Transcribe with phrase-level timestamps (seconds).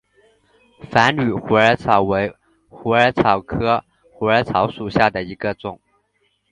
[0.89, 2.35] 繁缕虎耳草为
[2.69, 5.79] 虎耳草科虎耳草属下的一个种。